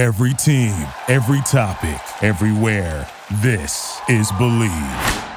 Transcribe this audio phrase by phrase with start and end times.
[0.00, 0.72] Every team,
[1.08, 3.06] every topic, everywhere.
[3.42, 5.28] This is Bleav.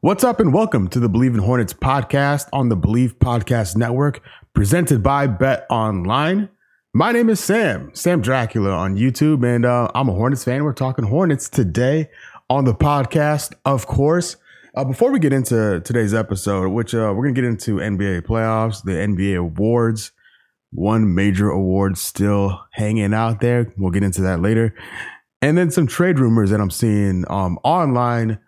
[0.00, 4.22] What's up, and welcome to the Bleav in Hornets podcast on the Bleav Podcast Network,
[4.54, 6.48] presented by Bet Online.
[6.94, 10.64] My name is Sam, Sam Dracula on YouTube, and uh, I'm a Hornets fan.
[10.64, 12.08] We're talking Hornets today
[12.48, 14.36] on the podcast, of course.
[14.74, 18.22] Uh, before we get into today's episode, which uh, we're going to get into NBA
[18.22, 20.12] playoffs, the NBA awards,
[20.70, 23.72] one major award still hanging out there.
[23.76, 24.74] We'll get into that later.
[25.40, 28.38] And then some trade rumors that I'm seeing um, online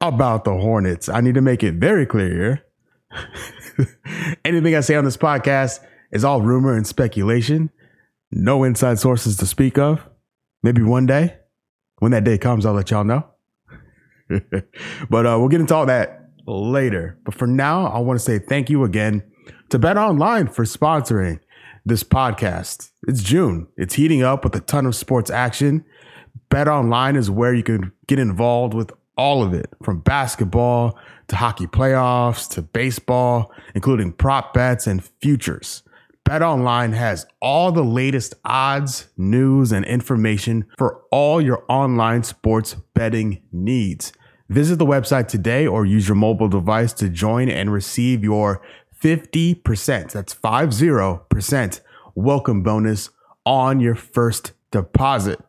[0.00, 1.08] about the Hornets.
[1.08, 2.64] I need to make it very clear
[4.44, 5.80] Anything I say on this podcast
[6.10, 7.70] is all rumor and speculation.
[8.30, 10.06] No inside sources to speak of.
[10.62, 11.38] Maybe one day,
[11.98, 13.26] when that day comes, I'll let y'all know.
[15.10, 17.18] but uh, we'll get into all that later.
[17.24, 19.22] But for now, I want to say thank you again
[19.70, 21.40] to Bet Online for sponsoring
[21.84, 22.90] this podcast.
[23.08, 23.68] It's June.
[23.76, 25.84] It's heating up with a ton of sports action.
[26.48, 31.36] Bet Online is where you can get involved with all of it from basketball to
[31.36, 35.82] hockey playoffs to baseball, including prop bets and futures.
[36.24, 42.76] Bet Online has all the latest odds, news, and information for all your online sports
[42.94, 44.12] betting needs.
[44.48, 48.60] Visit the website today or use your mobile device to join and receive your
[49.02, 51.80] 50%, that's 50%
[52.14, 53.10] welcome bonus
[53.44, 55.40] on your first deposit.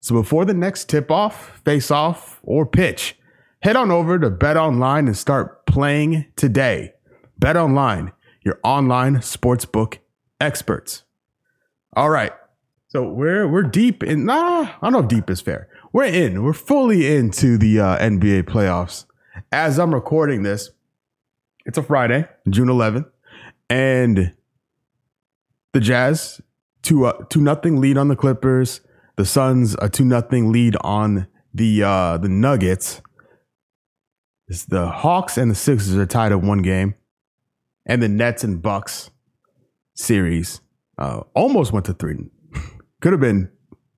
[0.00, 3.18] So before the next tip off, face off, or pitch,
[3.62, 6.92] head on over to Bet Online and start playing today.
[7.38, 8.12] Bet Online,
[8.44, 9.98] your online sportsbook
[10.38, 11.04] experts.
[11.96, 12.32] All right.
[12.88, 15.68] So we're we're deep in nah, I don't know if deep is fair.
[15.94, 16.42] We're in.
[16.42, 19.06] We're fully into the uh, NBA playoffs.
[19.50, 20.70] As I'm recording this,
[21.68, 23.04] it's a Friday, June 11th,
[23.68, 24.34] and
[25.74, 26.40] the Jazz
[26.82, 28.80] two uh, two nothing lead on the Clippers.
[29.16, 33.02] The Suns a two nothing lead on the uh, the Nuggets.
[34.48, 36.94] It's the Hawks and the Sixers are tied at one game,
[37.84, 39.10] and the Nets and Bucks
[39.94, 40.62] series
[40.96, 42.16] uh, almost went to three.
[43.02, 43.50] Could have been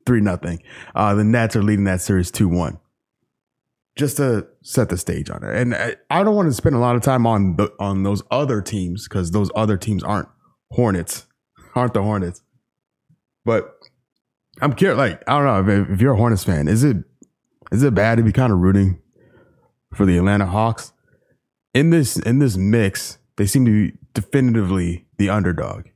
[0.06, 0.60] three nothing.
[0.92, 2.80] Uh, the Nets are leading that series two one.
[4.00, 5.74] Just to set the stage on it, and
[6.08, 9.06] I, don't want to spend a lot of time on the, on those other teams
[9.06, 10.26] because those other teams aren't
[10.70, 11.26] Hornets,
[11.74, 12.40] aren't the Hornets.
[13.44, 13.76] But
[14.62, 14.96] I'm curious.
[14.96, 16.96] Like I don't know if, if you're a Hornets fan, is it
[17.72, 19.02] is it bad to be kind of rooting
[19.94, 20.94] for the Atlanta Hawks.
[21.74, 25.88] In this in this mix, they seem to be definitively the underdog.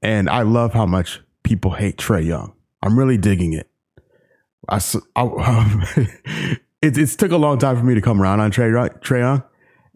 [0.00, 2.54] And I love how much people hate Trae Young.
[2.80, 3.68] I'm really digging it.
[4.68, 4.80] I,
[5.16, 5.84] I um,
[6.82, 9.42] it, it took a long time for me to come around on Trae, Young.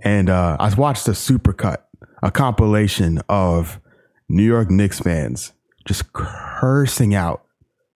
[0.02, 1.78] And uh, I watched a supercut,
[2.22, 3.80] a compilation of
[4.28, 5.52] New York Knicks fans
[5.86, 7.44] just cursing out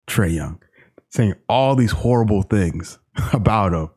[0.07, 0.61] Trae Young,
[1.09, 2.99] saying all these horrible things
[3.33, 3.89] about him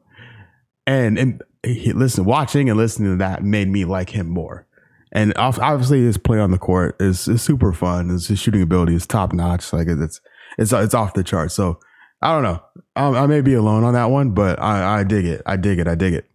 [0.86, 4.66] and and he, listen, watching and listening to that made me like him more.
[5.12, 8.08] And obviously, his play on the court is, is super fun.
[8.08, 9.72] His, his shooting ability is top notch.
[9.72, 10.20] Like it's
[10.58, 11.52] it's it's off the chart.
[11.52, 11.78] So
[12.22, 12.62] I don't know.
[12.94, 15.43] I, I, may be alone on that one, but I, I dig it.
[15.44, 15.88] I dig it.
[15.88, 16.27] I dig it.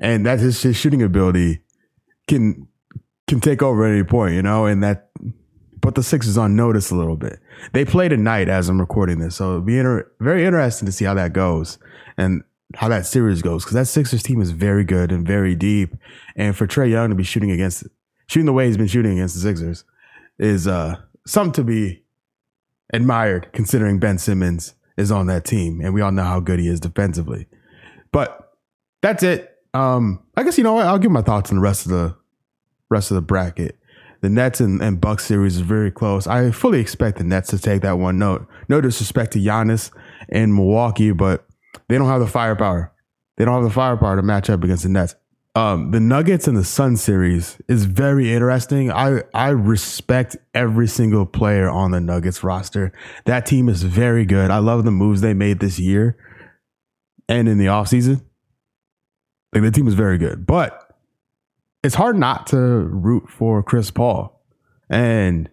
[0.00, 1.60] And that his, his shooting ability
[2.26, 2.66] can
[3.28, 4.66] can take over at any point, you know.
[4.66, 5.10] And that
[5.80, 7.38] put the Sixers on notice a little bit.
[7.72, 11.04] They play tonight as I'm recording this, so it'll be inter- very interesting to see
[11.04, 11.78] how that goes.
[12.16, 12.42] And
[12.74, 15.94] how that series goes because that Sixers team is very good and very deep.
[16.36, 17.84] And for Trae Young to be shooting against
[18.26, 19.84] shooting the way he's been shooting against the Sixers
[20.38, 20.96] is uh
[21.26, 22.02] something to be
[22.92, 26.68] admired considering Ben Simmons is on that team and we all know how good he
[26.68, 27.46] is defensively.
[28.12, 28.52] But
[29.00, 29.56] that's it.
[29.72, 30.86] Um I guess you know what?
[30.86, 32.14] I'll give my thoughts on the rest of the
[32.90, 33.78] rest of the bracket.
[34.20, 36.26] The Nets and, and Bucks series is very close.
[36.26, 38.18] I fully expect the Nets to take that one.
[38.18, 39.92] No, no disrespect to Giannis
[40.28, 41.46] and Milwaukee, but
[41.88, 42.92] they don't have the firepower.
[43.36, 45.14] They don't have the firepower to match up against the Nets.
[45.54, 48.92] Um, the Nuggets and the Sun series is very interesting.
[48.92, 52.92] I I respect every single player on the Nuggets roster.
[53.24, 54.50] That team is very good.
[54.50, 56.16] I love the moves they made this year
[57.28, 58.22] and in the offseason.
[59.52, 60.46] Like the team is very good.
[60.46, 60.96] But
[61.82, 64.44] it's hard not to root for Chris Paul.
[64.90, 65.48] And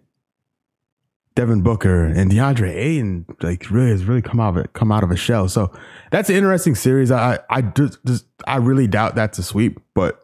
[1.35, 5.03] Devin Booker and DeAndre Ayton like really has really come out of it, come out
[5.03, 5.49] of a shell.
[5.49, 5.71] So
[6.11, 7.11] that's an interesting series.
[7.11, 10.21] I I just, just I really doubt that's a sweep, but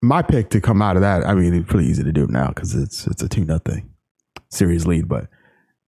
[0.00, 2.48] my pick to come out of that, I mean, it's pretty easy to do now
[2.48, 3.90] because it's it's a two nothing
[4.48, 5.08] series lead.
[5.08, 5.26] But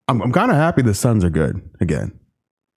[0.07, 2.19] I'm I'm kind of happy the Suns are good again.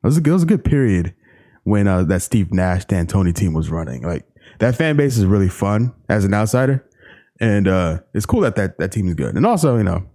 [0.02, 1.14] It was a, it was a good period
[1.62, 4.02] when uh, that Steve Nash D'Antoni team was running.
[4.02, 4.26] Like
[4.58, 6.86] that fan base is really fun as an outsider,
[7.40, 9.34] and uh, it's cool that that that team is good.
[9.34, 10.06] And also, you know,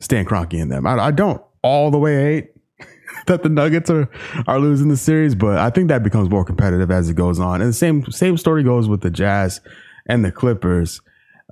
[0.00, 0.86] Stan Kroenke in them.
[0.86, 2.50] I, I don't all the way eight
[3.26, 4.08] that the Nuggets are
[4.46, 7.60] are losing the series, but I think that becomes more competitive as it goes on.
[7.60, 9.60] And the same same story goes with the Jazz
[10.08, 11.00] and the Clippers.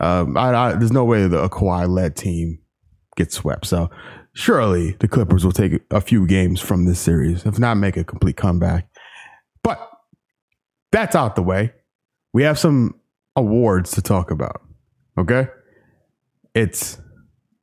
[0.00, 2.58] Um, I, I, there's no way the Kawhi led team
[3.16, 3.66] gets swept.
[3.66, 3.90] So
[4.34, 8.04] surely the Clippers will take a few games from this series, if not make a
[8.04, 8.88] complete comeback.
[9.62, 9.78] But
[10.92, 11.72] that's out the way.
[12.32, 12.94] We have some
[13.34, 14.60] awards to talk about.
[15.18, 15.48] Okay,
[16.54, 16.98] it's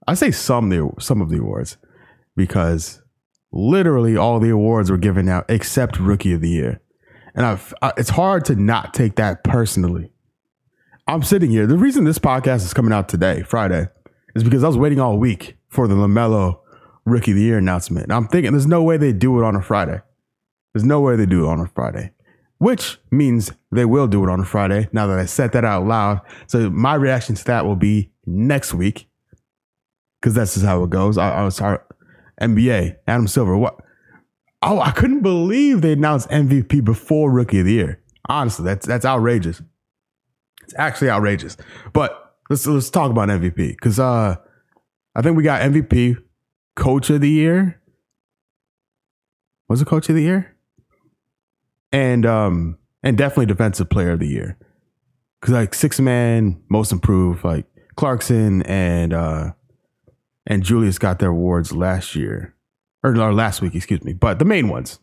[0.07, 1.77] I say some the some of the awards
[2.35, 3.01] because
[3.51, 6.81] literally all the awards were given out except Rookie of the Year,
[7.35, 10.11] and I've, I, it's hard to not take that personally.
[11.07, 11.67] I'm sitting here.
[11.67, 13.87] The reason this podcast is coming out today, Friday,
[14.35, 16.59] is because I was waiting all week for the LaMelo
[17.05, 18.05] Rookie of the Year announcement.
[18.05, 20.01] And I'm thinking there's no way they do it on a Friday.
[20.73, 22.11] There's no way they do it on a Friday,
[22.57, 24.87] which means they will do it on a Friday.
[24.91, 28.73] Now that I said that out loud, so my reaction to that will be next
[28.73, 29.07] week
[30.23, 31.17] because that's just how it goes.
[31.17, 31.79] I, I was sorry,
[32.39, 33.57] NBA, Adam Silver.
[33.57, 33.77] What?
[34.61, 38.01] Oh, I couldn't believe they announced MVP before Rookie of the Year.
[38.29, 39.61] Honestly, that's that's outrageous.
[40.63, 41.57] It's actually outrageous.
[41.91, 44.37] But let's let's talk about MVP because uh,
[45.13, 46.15] I think we got MVP,
[46.77, 47.81] Coach of the Year.
[49.67, 50.55] Was it Coach of the Year?
[51.91, 54.57] And um and definitely Defensive Player of the Year
[55.41, 57.65] because like six man, most improved, like
[57.97, 59.51] Clarkson and uh
[60.45, 62.55] and Julius got their awards last year
[63.03, 64.13] or, or last week, excuse me.
[64.13, 64.99] But the main ones,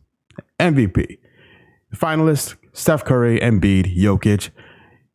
[0.59, 1.19] MVP,
[1.95, 4.51] finalists: Steph Curry, Embiid, Jokic.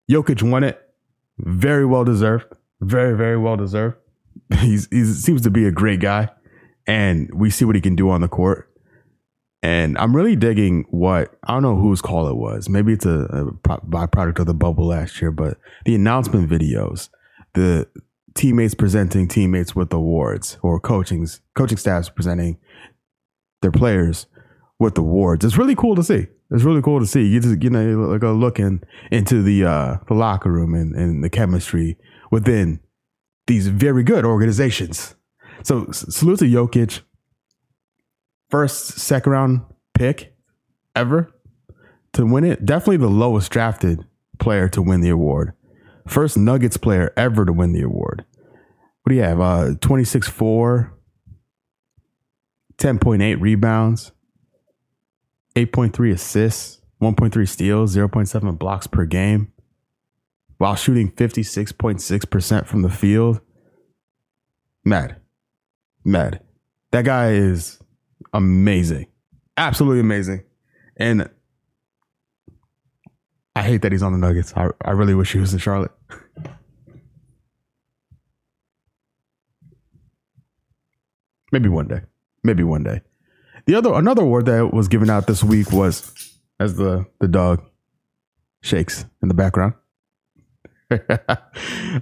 [0.09, 0.81] Jokic won it.
[1.39, 2.45] Very well deserved.
[2.81, 3.97] Very, very well deserved.
[4.59, 6.29] He's he seems to be a great guy,
[6.85, 8.69] and we see what he can do on the court.
[9.63, 12.69] And I'm really digging what I don't know whose call it was.
[12.69, 17.09] Maybe it's a, a byproduct of the bubble last year, but the announcement videos,
[17.55, 17.87] the
[18.35, 22.57] teammates presenting teammates with awards, or coaching's coaching staffs presenting
[23.61, 24.27] their players
[24.79, 25.43] with awards.
[25.45, 26.27] It's really cool to see.
[26.51, 27.23] It's really cool to see.
[27.25, 31.29] You just you know go looking into the uh, the locker room and, and the
[31.29, 31.97] chemistry
[32.29, 32.79] within
[33.47, 35.15] these very good organizations.
[35.63, 37.01] So salute to Jokic,
[38.49, 39.61] first second round
[39.95, 40.35] pick
[40.95, 41.33] ever
[42.13, 42.65] to win it.
[42.65, 44.05] Definitely the lowest drafted
[44.37, 45.53] player to win the award.
[46.07, 48.25] First Nuggets player ever to win the award.
[49.03, 49.39] What do you have?
[49.39, 50.93] Uh, 26 4,
[52.77, 54.11] 10.8 rebounds,
[55.55, 59.51] 8.3 assists, 1.3 steals, 0.7 blocks per game,
[60.57, 63.41] while shooting 56.6% from the field.
[64.83, 65.17] Mad.
[66.03, 66.41] Mad.
[66.91, 67.79] That guy is
[68.33, 69.07] amazing.
[69.57, 70.43] Absolutely amazing.
[70.97, 71.29] And
[73.55, 74.53] I hate that he's on the Nuggets.
[74.55, 75.91] I, I really wish he was in Charlotte.
[81.51, 82.01] Maybe one day.
[82.43, 83.01] Maybe one day.
[83.65, 86.11] The other another award that was given out this week was
[86.59, 87.63] as the the dog
[88.61, 89.73] shakes in the background.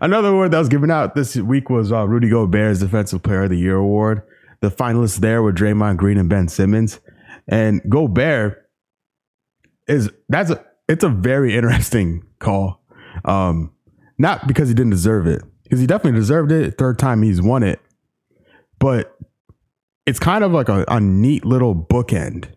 [0.01, 3.51] another award that was given out this week was uh, Rudy Gobert's Defensive Player of
[3.51, 4.23] the Year award.
[4.61, 6.99] The finalists there were Draymond Green and Ben Simmons,
[7.47, 8.69] and Gobert
[9.87, 12.81] is that's a it's a very interesting call.
[13.25, 13.71] Um,
[14.17, 16.77] not because he didn't deserve it, because he definitely deserved it.
[16.77, 17.79] Third time he's won it,
[18.79, 19.17] but
[20.05, 22.53] it's kind of like a, a neat little bookend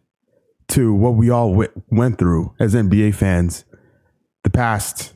[0.69, 3.65] to what we all w- went through as NBA fans
[4.43, 5.15] the past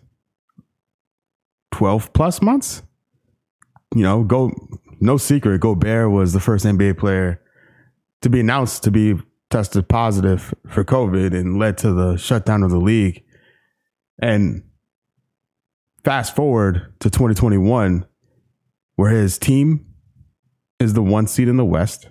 [1.73, 2.83] 12 plus months.
[3.95, 4.53] You know, go
[5.01, 7.41] no secret, Gobert was the first NBA player
[8.23, 9.15] to be announced to be
[9.51, 13.23] tested positive for COVID and led to the shutdown of the league.
[14.21, 14.65] And
[16.05, 18.07] fast forward to 2021,
[18.97, 19.87] where his team
[20.79, 22.09] is the one seed in the West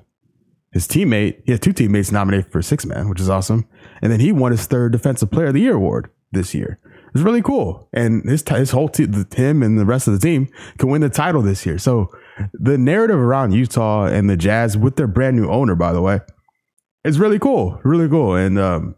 [0.72, 3.68] his teammate, he had two teammates nominated for six man, which is awesome.
[4.02, 6.80] And then he won his third Defensive Player of the Year award this year.
[7.14, 7.90] It's really cool.
[7.92, 11.10] And his his whole team, him and the rest of the team can win the
[11.10, 11.80] title this year.
[11.80, 12.12] So
[12.54, 16.20] the narrative around Utah and the Jazz with their brand new owner, by the way,
[17.04, 17.80] is really cool.
[17.84, 18.36] Really cool.
[18.36, 18.96] And um,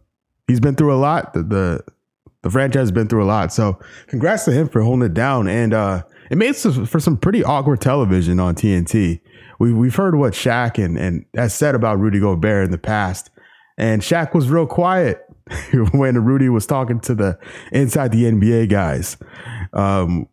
[0.48, 1.34] he's been through a lot.
[1.34, 1.84] The, the,
[2.44, 3.54] the franchise has been through a lot.
[3.54, 5.48] So congrats to him for holding it down.
[5.48, 9.22] And uh, it made for some pretty awkward television on TNT
[9.62, 13.30] we we've heard what Shaq and and has said about Rudy Gobert in the past,
[13.78, 15.24] and Shaq was real quiet
[15.92, 17.38] when Rudy was talking to the
[17.72, 19.18] inside the NBA guys.
[19.72, 20.28] Um,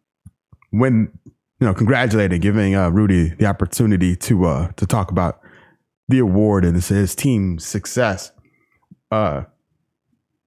[0.71, 1.13] when
[1.61, 5.41] you know, congratulating, giving uh, Rudy the opportunity to uh, to talk about
[6.09, 8.33] the award and his, team's success.
[9.11, 9.43] Uh,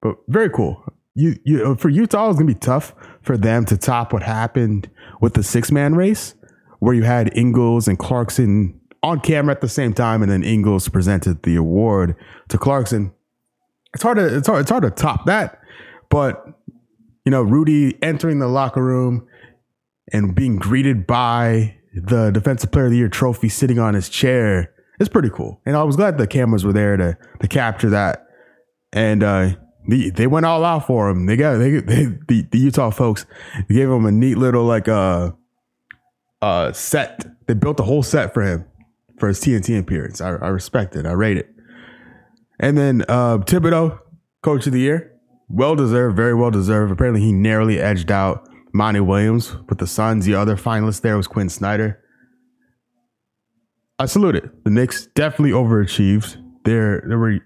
[0.01, 0.83] but very cool.
[1.13, 4.89] You, you for Utah, it's gonna be tough for them to top what happened
[5.19, 6.35] with the six man race
[6.79, 10.87] where you had Ingles and Clarkson on camera at the same time, and then Ingles
[10.89, 12.15] presented the award
[12.49, 13.11] to Clarkson.
[13.93, 15.59] It's hard to it's hard it's hard to top that,
[16.09, 16.45] but
[17.25, 19.27] you know Rudy entering the locker room
[20.13, 24.73] and being greeted by the Defensive Player of the Year trophy sitting on his chair
[25.01, 25.61] is pretty cool.
[25.65, 28.27] And I was glad the cameras were there to to capture that.
[28.93, 29.51] And uh,
[29.87, 31.25] the, they went all out for him.
[31.25, 33.25] They got they, they the, the Utah folks
[33.69, 35.31] gave him a neat little like uh
[36.41, 37.25] uh set.
[37.47, 38.65] They built a whole set for him
[39.19, 40.21] for his TNT appearance.
[40.21, 41.05] I, I respect it.
[41.05, 41.49] I rate it.
[42.59, 43.99] And then uh, Thibodeau,
[44.41, 46.91] coach of the year, well deserved, very well deserved.
[46.91, 50.25] Apparently, he narrowly edged out Monty Williams with the Suns.
[50.25, 51.99] The other finalist there was Quin Snyder.
[54.01, 54.63] I salute it.
[54.63, 56.35] The Knicks definitely overachieved.
[56.65, 57.37] They're they were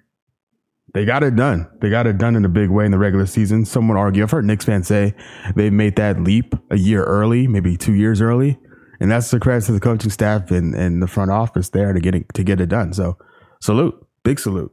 [0.93, 1.67] they got it done.
[1.81, 3.65] They got it done in a big way in the regular season.
[3.65, 4.23] Some would argue.
[4.23, 5.13] I've heard Knicks fans say
[5.57, 8.57] they made that leap a year early, maybe two years early.
[9.01, 11.99] And that's the credit to the coaching staff and, and the front office there to
[11.99, 12.93] get it, to get it done.
[12.93, 13.17] So
[13.61, 13.93] salute,
[14.23, 14.71] big salute.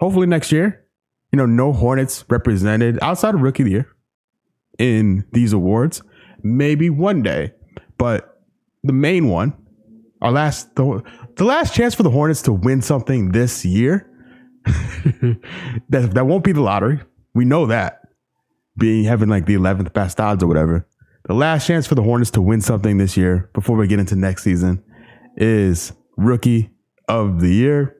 [0.00, 0.86] Hopefully next year,
[1.30, 3.88] you know, no Hornets represented outside of rookie of the year
[4.78, 6.00] in these awards.
[6.42, 7.52] Maybe one day,
[7.98, 8.40] but
[8.82, 9.52] the main one,
[10.22, 11.02] our last the,
[11.36, 14.10] the last chance for the Hornets to win something this year.
[14.64, 17.00] that that won't be the lottery.
[17.34, 18.00] We know that
[18.76, 20.86] being having like the eleventh best odds or whatever
[21.26, 24.14] the last chance for the Hornets to win something this year before we get into
[24.14, 24.82] next season
[25.36, 26.70] is rookie
[27.08, 27.96] of the year.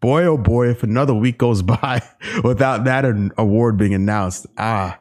[0.00, 2.02] Boy, oh boy, if another week goes by
[2.44, 3.04] without that
[3.38, 5.00] award being announced, ah,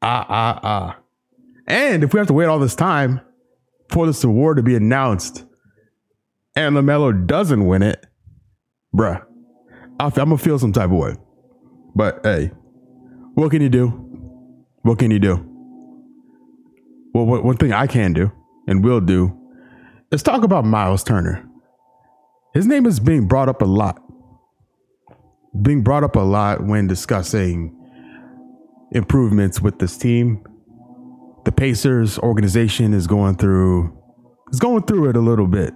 [0.00, 0.98] ah, ah, ah.
[1.66, 3.20] And if we have to wait all this time
[3.88, 5.44] for this award to be announced
[6.54, 8.06] and LaMelo doesn't win it,
[8.94, 9.22] bruh,
[10.00, 11.16] I'm to feel some type of way.
[11.94, 12.50] But hey,
[13.34, 13.88] what can you do?
[14.82, 15.52] What can you do?
[17.12, 18.30] well, one thing I can do
[18.66, 19.38] and will do
[20.10, 21.48] is talk about Miles Turner.
[22.52, 24.02] His name is being brought up a lot.
[25.62, 27.74] Being brought up a lot when discussing
[28.92, 30.44] improvements with this team.
[31.46, 33.96] The Pacers organization is going through
[34.52, 35.72] is going through it a little bit.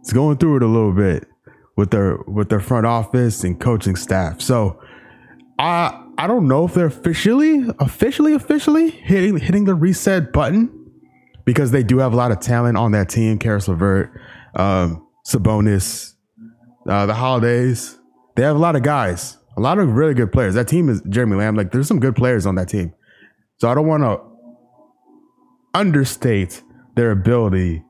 [0.00, 1.28] It's going through it a little bit
[1.76, 4.40] with their with their front office and coaching staff.
[4.40, 4.80] So
[5.58, 10.72] I I don't know if they're officially, officially, officially hitting hitting the reset button
[11.44, 13.38] because they do have a lot of talent on that team.
[13.38, 14.18] Caris LeVert,
[14.54, 16.14] um, Sabonis,
[16.88, 17.98] uh, the Holidays.
[18.34, 20.54] They have a lot of guys, a lot of really good players.
[20.54, 21.54] That team is Jeremy Lamb.
[21.54, 22.94] Like, there's some good players on that team.
[23.58, 24.35] So I don't want to
[25.76, 26.62] understate
[26.94, 27.84] their ability,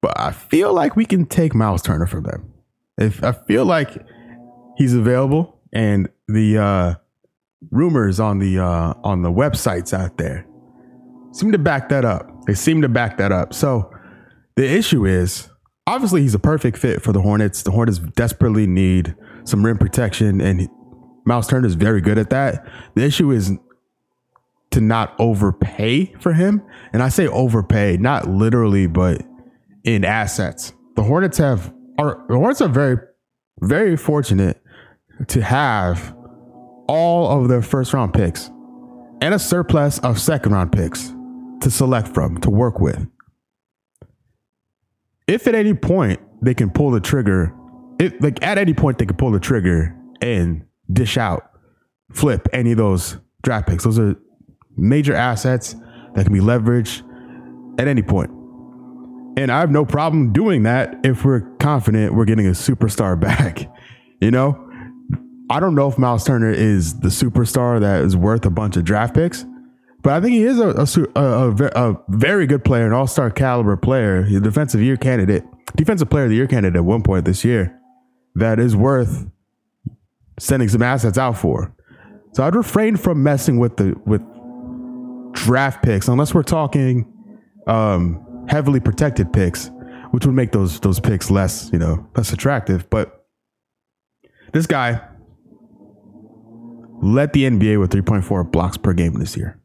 [0.00, 2.52] but I feel like we can take Miles Turner from them.
[2.96, 3.90] If I feel like
[4.76, 6.94] he's available and the uh,
[7.70, 10.46] rumors on the uh, on the websites out there
[11.32, 12.28] seem to back that up.
[12.46, 13.54] They seem to back that up.
[13.54, 13.90] So
[14.56, 15.48] the issue is
[15.86, 17.62] obviously he's a perfect fit for the Hornets.
[17.62, 20.68] The Hornets desperately need some rim protection, and
[21.24, 22.64] Miles Turner is very good at that.
[22.94, 23.52] The issue is
[24.72, 26.62] to not overpay for him,
[26.92, 29.22] and I say overpay not literally, but
[29.84, 30.72] in assets.
[30.96, 32.98] The Hornets have are the Hornets are very
[33.60, 34.62] very fortunate
[35.28, 36.16] to have
[36.88, 38.50] all of their first round picks
[39.20, 41.12] and a surplus of second round picks
[41.60, 43.06] to select from, to work with.
[45.28, 47.54] If at any point they can pull the trigger,
[48.00, 51.50] if like at any point they can pull the trigger and dish out,
[52.12, 53.84] flip any of those draft picks.
[53.84, 54.16] Those are
[54.76, 55.74] major assets
[56.14, 57.02] that can be leveraged
[57.78, 58.30] at any point.
[59.36, 63.70] And I have no problem doing that if we're confident we're getting a superstar back.
[64.20, 64.58] You know,
[65.50, 68.84] I don't know if Miles Turner is the superstar that is worth a bunch of
[68.84, 69.44] draft picks,
[70.02, 70.70] but I think he is a,
[71.14, 75.44] a, a, a very good player, an all star caliber player, a defensive year candidate,
[75.76, 77.78] defensive player of the year candidate at one point this year
[78.34, 79.26] that is worth
[80.38, 81.74] sending some assets out for.
[82.32, 84.22] So I'd refrain from messing with the with
[85.32, 87.12] draft picks unless we're talking
[87.66, 89.70] um, heavily protected picks,
[90.10, 92.88] which would make those those picks less you know less attractive.
[92.90, 93.26] But
[94.52, 95.00] this guy
[97.02, 99.60] led the NBA with 3.4 blocks per game this year.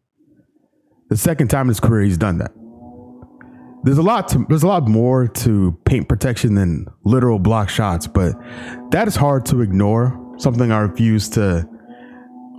[1.09, 2.51] The second time in his career he's done that.
[3.83, 8.07] There's a lot to there's a lot more to paint protection than literal block shots,
[8.07, 8.33] but
[8.91, 10.23] that is hard to ignore.
[10.37, 11.67] Something I refuse to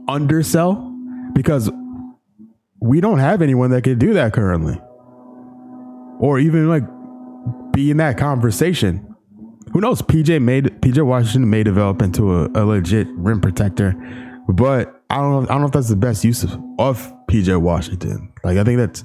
[0.08, 0.84] undersell
[1.34, 1.70] because
[2.88, 4.80] we don't have anyone that can do that currently.
[6.20, 6.84] Or even like
[7.72, 9.14] be in that conversation.
[9.72, 10.02] Who knows?
[10.02, 13.94] PJ made PJ Washington may develop into a, a legit rim protector
[14.48, 15.42] but I don't know.
[15.42, 18.32] I don't know if that's the best use of, of PJ Washington.
[18.42, 19.04] Like I think that's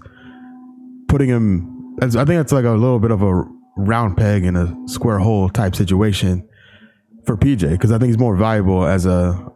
[1.09, 1.95] putting him.
[2.01, 3.43] I think that's like a little bit of a
[3.77, 6.47] round peg in a square hole type situation
[7.25, 9.51] for PJ because I think he's more valuable as a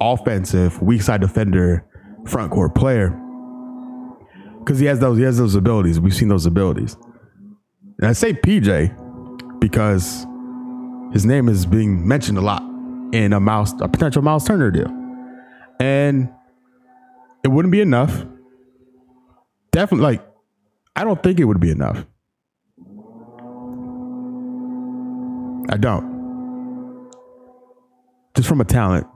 [0.00, 1.86] offensive weak side defender
[2.26, 3.10] front court player
[4.60, 5.98] because he has those he has those abilities.
[6.00, 6.96] We've seen those abilities.
[7.98, 10.26] And I say PJ because
[11.12, 12.62] his name is being mentioned a lot
[13.12, 14.88] in a mouse a potential Miles Turner deal.
[15.80, 16.30] And
[17.42, 18.24] it wouldn't be enough.
[19.72, 20.26] Definitely like
[20.96, 22.04] I don't think it would be enough.
[25.70, 26.10] I don't.
[28.34, 29.06] Just from a talent,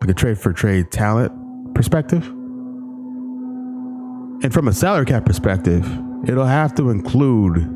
[0.00, 1.32] like a trade for trade talent
[1.74, 2.26] perspective.
[4.42, 5.86] And from a salary cap perspective,
[6.26, 7.68] it'll have to include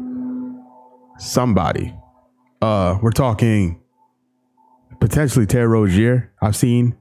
[1.19, 1.95] somebody.
[2.63, 3.83] Uh, we're talking
[5.01, 6.33] potentially Terry Rozier.
[6.41, 6.97] I've seen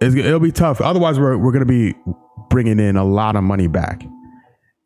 [0.00, 0.80] it's, it'll be tough.
[0.80, 1.94] Otherwise, we're we're gonna be
[2.48, 4.02] bringing in a lot of money back,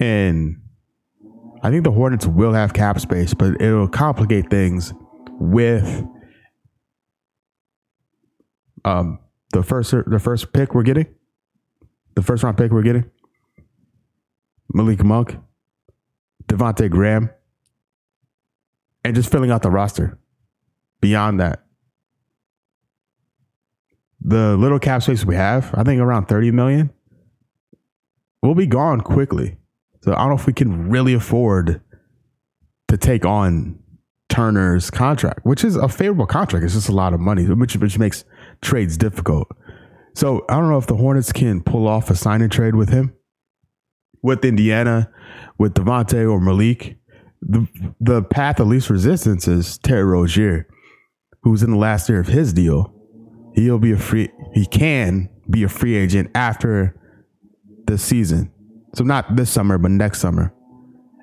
[0.00, 0.56] and
[1.62, 4.92] I think the Hornets will have cap space, but it'll complicate things
[5.38, 6.04] with
[8.84, 9.20] um
[9.52, 11.06] the first the first pick we're getting,
[12.14, 13.10] the first round pick we're getting,
[14.72, 15.36] Malik Monk,
[16.46, 17.30] Devonte Graham,
[19.04, 20.18] and just filling out the roster.
[21.00, 21.64] Beyond that,
[24.20, 26.90] the little cap space we have, I think around 30 million,
[28.42, 29.56] will be gone quickly.
[30.02, 31.80] So I don't know if we can really afford
[32.88, 33.78] to take on
[34.28, 36.64] Turner's contract, which is a favorable contract.
[36.64, 38.24] It's just a lot of money, which which makes
[38.60, 39.48] trades difficult.
[40.14, 42.88] So I don't know if the Hornets can pull off a sign and trade with
[42.88, 43.14] him,
[44.22, 45.10] with Indiana,
[45.58, 46.98] with Devonte or Malik.
[47.40, 47.68] The
[48.00, 50.66] the path of least resistance is Terry Rozier,
[51.42, 52.92] who's in the last year of his deal.
[53.54, 54.28] He'll be a free.
[54.54, 56.94] He can be a free agent after
[57.86, 58.52] this season.
[58.94, 60.52] So not this summer, but next summer.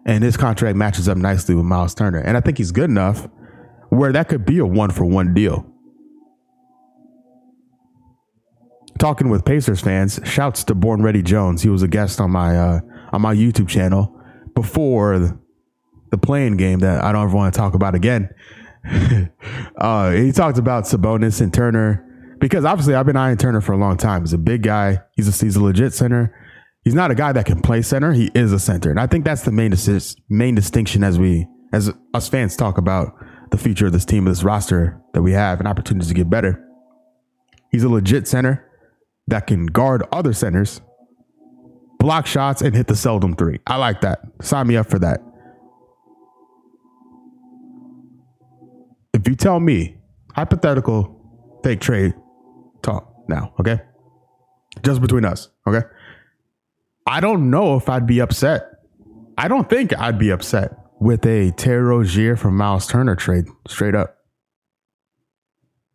[0.05, 2.19] And his contract matches up nicely with Miles Turner.
[2.19, 3.27] And I think he's good enough
[3.89, 5.65] where that could be a one for one deal.
[8.97, 11.61] Talking with Pacers fans, shouts to Born Ready Jones.
[11.61, 12.79] He was a guest on my uh,
[13.11, 14.19] on my YouTube channel
[14.53, 15.39] before the,
[16.21, 18.29] playing game that I don't ever want to talk about again.
[19.77, 23.77] uh, he talked about Sabonis and Turner because obviously I've been eyeing Turner for a
[23.77, 24.21] long time.
[24.21, 24.99] He's a big guy.
[25.17, 26.33] He's a he's a legit center
[26.85, 28.13] he's not a guy that can play center.
[28.13, 31.47] He is a center, and I think that's the main dis- main distinction as we
[31.73, 33.13] as us fans talk about
[33.51, 36.61] the future of this team, this roster that we have, and opportunities to get better.
[37.71, 38.64] He's a legit center
[39.27, 40.81] that can guard other centers,
[41.99, 43.59] block shots, and hit the seldom three.
[43.67, 44.19] I like that.
[44.41, 45.21] Sign me up for that.
[49.13, 49.97] If you tell me
[50.35, 52.13] hypothetical fake trade
[52.81, 53.79] talk now, okay?
[54.83, 55.87] Just between us, okay?
[57.07, 58.69] I don't know if I'd be upset.
[59.37, 63.95] I don't think I'd be upset with a Terry Rozier from Miles Turner trade straight
[63.95, 64.17] up.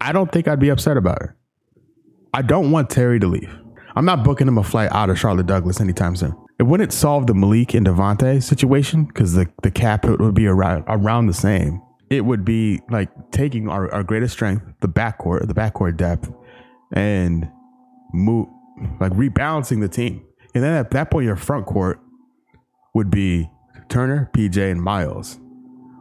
[0.01, 1.31] I don't think I'd be upset about it.
[2.33, 3.53] I don't want Terry to leave.
[3.97, 6.35] I'm not booking him a flight out of Charlotte Douglas anytime soon.
[6.59, 10.85] It wouldn't solve the Malik and Devonte situation because the, the cap would be around,
[10.87, 11.83] around the same.
[12.09, 16.31] It would be like taking our, our greatest strength, the backcourt, the backcourt depth,
[16.93, 17.51] and
[18.13, 18.47] move
[19.01, 20.25] like rebalancing the team.
[20.55, 22.01] And then at that point, your front court
[22.95, 23.49] would be
[23.89, 25.39] Turner, PJ, and Miles,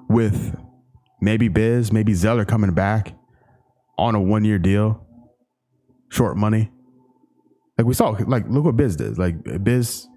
[0.10, 0.60] with
[1.22, 3.14] maybe Biz, maybe Zeller coming back
[3.98, 5.06] on a one year deal,
[6.10, 6.72] short money.
[7.78, 9.18] Like we saw, like look what Biz did.
[9.18, 10.08] Like Biz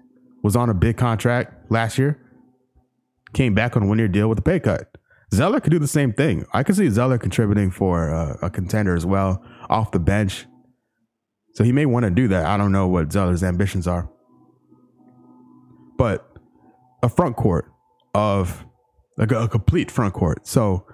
[0.43, 2.19] was on a big contract last year,
[3.33, 4.89] came back on a one year deal with a pay cut.
[5.33, 6.45] Zeller could do the same thing.
[6.53, 10.45] I could see Zeller contributing for a, a contender as well off the bench.
[11.55, 12.45] So he may want to do that.
[12.45, 14.09] I don't know what Zeller's ambitions are
[15.97, 16.29] but
[17.01, 17.71] a front court
[18.13, 18.65] of
[19.17, 20.47] like a, a complete front court.
[20.47, 20.85] So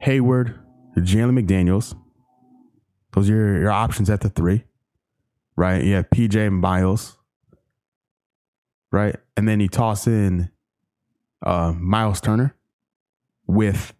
[0.00, 0.58] Hayward,
[0.96, 1.94] Jalen McDaniels,
[3.14, 4.64] those are your, your options at the three,
[5.56, 5.82] right?
[5.82, 7.16] You have PJ Miles,
[8.90, 9.16] right?
[9.36, 10.50] And then you toss in
[11.44, 12.56] uh, Miles Turner
[13.46, 13.94] with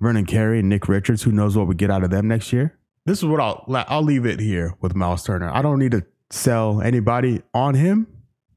[0.00, 1.24] Vernon Carey and Nick Richards.
[1.24, 2.78] Who knows what we get out of them next year?
[3.04, 5.50] This is what I'll I'll leave it here with Miles Turner.
[5.52, 8.06] I don't need to sell anybody on him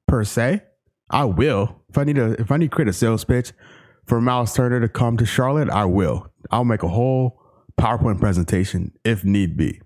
[0.07, 0.63] per se.
[1.09, 1.81] I will.
[1.89, 3.53] If I need to if I need to create a sales pitch
[4.05, 6.31] for Miles Turner to come to Charlotte, I will.
[6.51, 7.39] I'll make a whole
[7.79, 9.81] PowerPoint presentation if need be.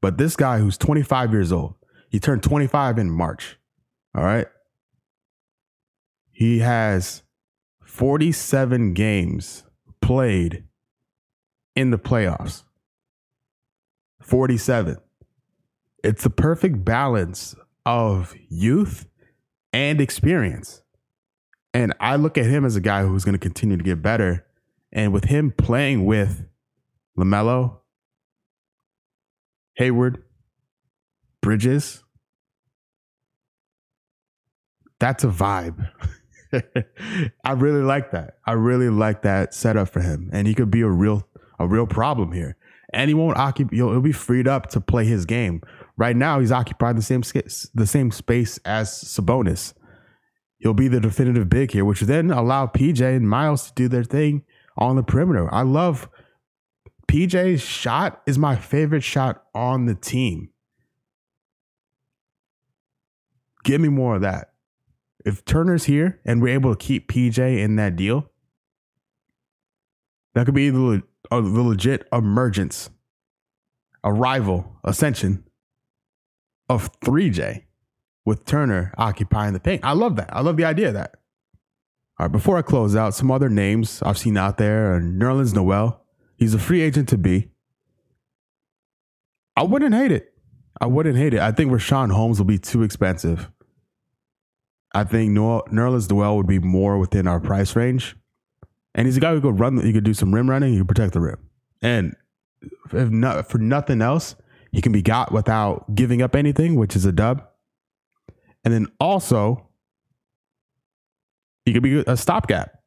[0.00, 1.74] But this guy who's 25 years old,
[2.10, 3.58] he turned 25 in March.
[4.14, 4.46] All right.
[6.30, 7.22] He has
[7.84, 9.64] 47 games
[10.00, 10.64] played
[11.76, 12.64] in the playoffs.
[14.20, 14.96] 47.
[16.02, 19.06] It's the perfect balance of youth
[19.72, 20.82] and experience.
[21.74, 24.46] And I look at him as a guy who's going to continue to get better.
[24.92, 26.44] And with him playing with
[27.18, 27.78] LaMelo,
[29.76, 30.22] Hayward,
[31.40, 32.02] Bridges,
[35.02, 35.90] that's a vibe.
[37.44, 38.36] I really like that.
[38.46, 41.26] I really like that setup for him, and he could be a real
[41.58, 42.56] a real problem here.
[42.92, 43.74] And he won't occupy.
[43.74, 45.62] He'll, he'll be freed up to play his game.
[45.96, 47.22] Right now, he's occupying the same
[47.74, 49.74] the same space as Sabonis.
[50.58, 54.04] He'll be the definitive big here, which then allow PJ and Miles to do their
[54.04, 54.44] thing
[54.78, 55.52] on the perimeter.
[55.52, 56.08] I love
[57.12, 60.48] PJ's shot is my favorite shot on the team.
[63.64, 64.54] Give me more of that.
[65.22, 68.30] If Turner's here and we're able to keep PJ in that deal,
[70.34, 72.88] that could be the, the legit emergence,
[74.02, 75.44] arrival, ascension
[76.70, 77.64] of 3J
[78.24, 79.84] with Turner occupying the paint.
[79.84, 80.34] I love that.
[80.34, 81.16] I love the idea of that.
[82.18, 85.54] All right, before I close out, some other names I've seen out there are Nerlens
[85.54, 86.01] Noel.
[86.42, 87.50] He's a free agent to be.
[89.56, 90.34] I wouldn't hate it.
[90.80, 91.40] I wouldn't hate it.
[91.40, 93.48] I think Richaun Holmes will be too expensive.
[94.92, 98.16] I think Nerlens Noel would be more within our price range.
[98.92, 100.88] And he's a guy who could run, he could do some rim running, he could
[100.88, 101.38] protect the rim.
[101.80, 102.16] And
[102.92, 104.34] if not, for nothing else,
[104.72, 107.46] he can be got without giving up anything, which is a dub.
[108.64, 109.68] And then also,
[111.64, 112.80] he could be a stopgap,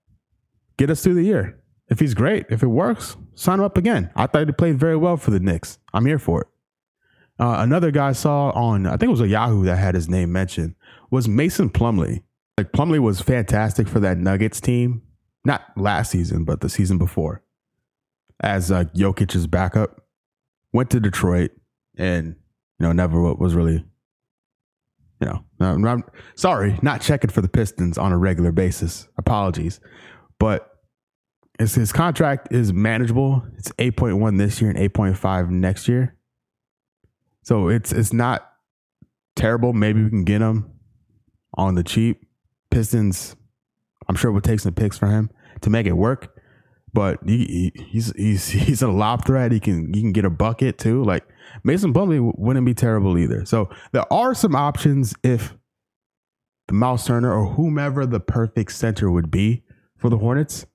[0.75, 1.61] get us through the year.
[1.87, 4.09] If he's great, if it works, sign him up again.
[4.15, 5.77] I thought he played very well for the Knicks.
[5.93, 6.47] I'm here for it.
[7.39, 10.09] Uh, another guy I saw on, I think it was a Yahoo that had his
[10.09, 10.75] name mentioned,
[11.11, 12.23] was Mason Plumlee.
[12.57, 15.01] Like Plumlee was fantastic for that Nuggets team,
[15.43, 17.43] not last season, but the season before,
[18.39, 20.01] as uh, Jokic's backup.
[20.73, 21.51] Went to Detroit
[21.97, 22.35] and
[22.79, 23.85] you know never was really,
[25.21, 26.03] you know, I'm, I'm
[26.35, 29.07] sorry, not checking for the Pistons on a regular basis.
[29.17, 29.79] Apologies,
[30.37, 30.74] but
[31.59, 33.43] his, his contract is manageable.
[33.57, 36.15] It's 8.1 this year and 8.5 next year.
[37.43, 38.49] So it's it's not
[39.35, 39.71] terrible.
[39.71, 40.71] Maybe we can get him
[41.53, 42.21] on the cheap.
[42.71, 43.35] Pistons,
[44.09, 45.29] I'm sure we'll take some picks for him
[45.61, 46.35] to make it work.
[46.91, 49.51] But he, he, he's he's he's a lob threat.
[49.51, 51.03] He can he can get a bucket too.
[51.03, 51.23] Like
[51.63, 53.45] Mason Plumlee wouldn't be terrible either.
[53.45, 55.55] So there are some options if
[56.67, 59.63] the Mouse Turner or whomever the perfect center would be
[59.97, 60.65] for the Hornets,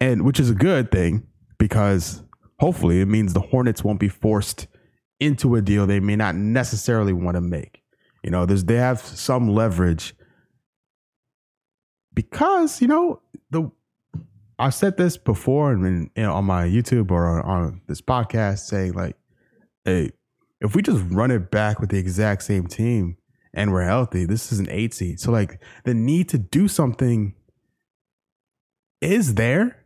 [0.00, 1.26] and which is a good thing
[1.58, 2.22] because
[2.58, 4.66] hopefully it means the Hornets won't be forced
[5.18, 7.82] into a deal they may not necessarily want to make.
[8.24, 10.14] You know, there's they have some leverage
[12.14, 13.70] because you know the
[14.58, 18.60] I've said this before and you know, on my YouTube or on, on this podcast
[18.60, 19.16] saying like,
[19.84, 20.10] hey,
[20.60, 23.16] if we just run it back with the exact same team
[23.54, 25.18] and we're healthy, this is an eight seed.
[25.18, 27.34] So like the need to do something
[29.00, 29.79] is there,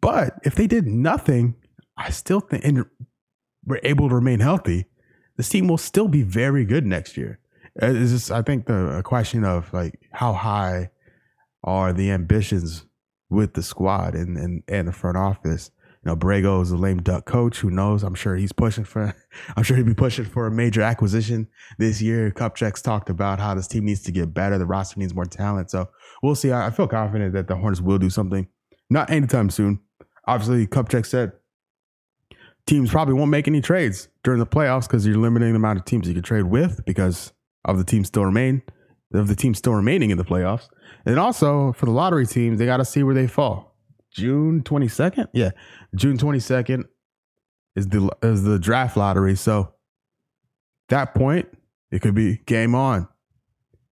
[0.00, 1.54] but if they did nothing,
[1.96, 2.84] I still think and
[3.64, 4.86] we're able to remain healthy,
[5.36, 7.38] this team will still be very good next year.
[7.80, 10.90] Uh, it's just, I think, the question of like how high
[11.64, 12.86] are the ambitions
[13.30, 15.70] with the squad and and, and the front office.
[16.04, 17.58] You know, Borrego is a lame duck coach.
[17.58, 18.02] Who knows?
[18.02, 19.14] I'm sure he's pushing for.
[19.56, 22.32] I'm sure he'd be pushing for a major acquisition this year.
[22.32, 24.58] Kupchak's talked about how this team needs to get better.
[24.58, 25.70] The roster needs more talent.
[25.70, 25.88] So
[26.22, 26.50] we'll see.
[26.50, 28.48] I, I feel confident that the Hornets will do something.
[28.92, 29.80] Not anytime soon.
[30.26, 31.32] Obviously, Kupchak said
[32.66, 35.84] teams probably won't make any trades during the playoffs because you're limiting the amount of
[35.84, 37.32] teams you can trade with because
[37.64, 38.62] of the teams still remain
[39.14, 40.68] of the teams still remaining in the playoffs.
[41.04, 43.76] And also for the lottery teams, they got to see where they fall.
[44.10, 45.28] June 22nd?
[45.32, 45.50] Yeah.
[45.94, 46.84] June 22nd
[47.76, 49.36] is the is the draft lottery.
[49.36, 49.72] So
[50.88, 51.48] that point,
[51.90, 53.08] it could be game on.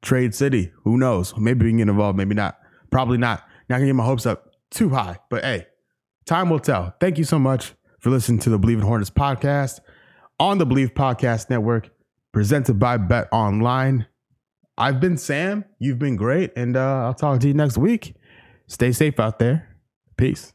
[0.03, 0.73] Trade City.
[0.85, 1.35] Who knows?
[1.37, 2.59] Maybe we can get involved, maybe not.
[2.91, 3.43] Probably not.
[3.69, 5.19] Not gonna get my hopes up too high.
[5.29, 5.67] But hey,
[6.27, 6.95] time will tell.
[7.01, 9.81] Thank you so much for listening to the Bleav in Hornets podcast
[10.39, 11.91] on the Bleav Podcast Network,
[12.33, 14.07] presented by Bet Online.
[14.79, 15.67] I've been Sam.
[15.79, 16.53] You've been great.
[16.57, 18.15] And uh, I'll talk to you next week.
[18.67, 19.77] Stay safe out there.
[20.17, 20.55] Peace.